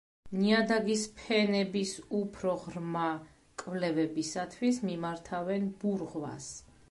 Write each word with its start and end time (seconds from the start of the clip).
ნიადაგის 0.35 1.01
ფენების 1.17 1.91
უფრო 2.21 2.55
ღრმა 2.63 3.05
კვლევებისათვის 3.63 4.83
მიმართავენ 4.89 5.71
ბურღვას. 5.85 6.49